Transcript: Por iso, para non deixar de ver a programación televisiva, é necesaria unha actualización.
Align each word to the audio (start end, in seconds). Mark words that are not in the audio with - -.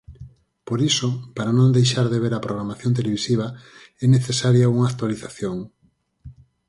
Por 0.67 0.79
iso, 0.91 1.09
para 1.35 1.55
non 1.57 1.75
deixar 1.77 2.05
de 2.13 2.21
ver 2.23 2.33
a 2.35 2.43
programación 2.45 2.91
televisiva, 2.97 3.47
é 4.03 4.05
necesaria 4.15 4.71
unha 4.73 4.89
actualización. 4.91 5.57